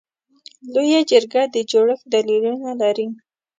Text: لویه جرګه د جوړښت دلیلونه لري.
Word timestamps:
لویه 0.73 1.01
جرګه 1.11 1.41
د 1.53 1.55
جوړښت 1.71 2.05
دلیلونه 2.13 2.71
لري. 2.81 3.07